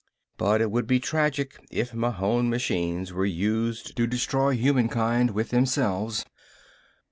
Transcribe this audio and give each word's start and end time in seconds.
But 0.39 0.61
it 0.61 0.71
would 0.71 0.87
be 0.87 0.99
tragic 0.99 1.63
if 1.69 1.93
Mahon 1.93 2.49
machines 2.49 3.13
were 3.13 3.23
used 3.23 3.95
to 3.97 4.07
destroy 4.07 4.55
humankind 4.55 5.29
with 5.29 5.49
themselves! 5.51 6.25